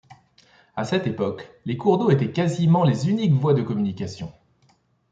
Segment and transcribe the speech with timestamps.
[0.75, 4.33] À cette époque, les cours d'eau étaient quasiment les uniques voies de communication.